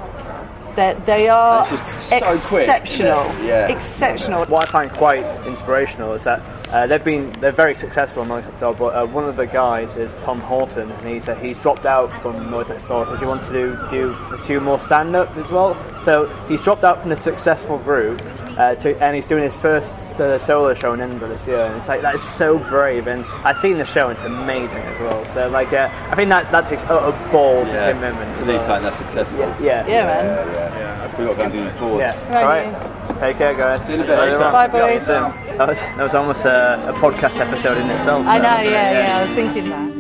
They're, 0.78 0.94
they 0.94 1.28
are 1.28 1.66
so 1.66 2.40
quick. 2.40 2.62
exceptional. 2.62 3.26
Yeah. 3.44 3.68
Exceptional. 3.68 4.46
What 4.46 4.70
I 4.70 4.72
find 4.72 4.92
quite 4.92 5.26
inspirational 5.46 6.14
is 6.14 6.24
that 6.24 6.42
uh, 6.72 6.86
they've 6.86 7.04
been 7.04 7.32
they're 7.40 7.52
very 7.52 7.76
successful 7.76 8.24
in 8.24 8.30
Noise 8.30 8.46
Next 8.46 8.60
Door, 8.60 8.76
but 8.76 8.96
uh, 8.96 9.06
one 9.08 9.24
of 9.24 9.36
the 9.36 9.48
guys 9.48 9.98
is 9.98 10.14
Tom 10.16 10.40
Houghton, 10.40 10.92
and 10.92 11.08
he's 11.08 11.28
uh, 11.28 11.36
he's 11.36 11.58
dropped 11.60 11.86
out 11.86 12.12
from 12.22 12.52
Noise 12.52 12.70
Next 12.70 12.88
Door 12.88 13.06
because 13.06 13.20
he 13.20 13.26
wants 13.26 13.48
to 13.48 13.54
do 13.54 13.78
do 13.90 14.14
pursue 14.30 14.60
more 14.60 14.80
stand 14.80 15.16
up 15.16 15.36
as 15.36 15.50
well. 15.50 15.76
So 16.04 16.28
he's 16.48 16.62
dropped 16.62 16.84
out 16.84 17.02
from 17.02 17.10
the 17.10 17.18
successful 17.18 17.80
group, 17.80 18.22
uh, 18.58 18.76
to, 18.76 18.96
and 19.04 19.16
he's 19.16 19.26
doing 19.28 19.44
his 19.44 19.54
first 19.56 19.94
uh, 20.20 20.38
solo 20.40 20.74
show 20.74 20.94
in 20.94 21.00
Edinburgh 21.02 21.30
this 21.30 21.46
year. 21.48 21.60
And 21.66 21.76
it's 21.78 21.88
like 21.88 22.02
that 22.02 22.16
is 22.16 22.24
so 22.24 22.58
brave, 22.58 23.08
and 23.08 23.24
I've 23.44 23.58
seen 23.58 23.78
the 23.78 23.86
show, 23.86 24.10
and 24.10 24.18
it's 24.18 24.26
amazing 24.26 24.78
as 24.78 25.00
well. 25.00 25.26
So 25.34 25.48
like 25.50 25.72
uh, 25.74 25.90
I 26.10 26.16
think 26.16 26.30
that 26.30 26.52
that 26.52 26.66
takes 26.66 26.84
a, 26.84 26.96
a 26.96 27.12
balls 27.32 27.68
Yeah. 27.68 27.88
of 27.90 27.96
commitment 27.98 28.38
To 28.40 28.46
do 28.46 28.58
something 28.60 28.84
that's 28.84 28.98
successful. 28.98 29.40
Yeah. 29.62 29.86
Yeah, 29.88 30.06
man. 30.06 30.26
Yeah, 30.26 30.80
yeah. 30.80 31.18
We've 31.18 31.28
got 31.28 31.32
to 31.32 31.38
go 31.38 31.44
and 31.44 31.54
do 31.54 31.64
these 31.64 31.74
boards. 31.80 32.00
Yeah. 32.02 32.34
Right, 32.34 32.68
All 32.68 32.74
right. 32.74 33.20
Take 33.20 33.38
care, 33.38 33.56
guys. 33.56 33.84
See 33.86 33.94
you 33.94 34.00
in 34.00 34.04
a 34.04 34.08
bit. 34.08 34.20
Later 34.20 34.44
on. 34.44 34.52
Bye, 34.52 34.68
boys. 34.68 35.08
That 35.08 35.68
was, 35.68 35.80
that 35.82 35.98
was 36.04 36.14
almost 36.14 36.46
a, 36.46 36.90
a 36.90 36.94
podcast 36.94 37.40
episode 37.40 37.78
in 37.80 37.90
itself. 37.90 38.28
I 38.28 38.38
know. 38.38 38.44
That 38.44 38.66
Yeah, 38.66 38.92
yeah. 38.92 39.18
I 39.18 39.22
was 39.24 39.32
thinking 39.32 39.70
that. 39.70 39.97